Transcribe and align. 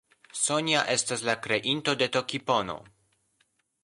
Sonja 0.43 0.79
estas 0.93 1.21
la 1.29 1.35
kreinto 1.47 1.95
de 1.99 2.07
Tokipono. 2.17 2.79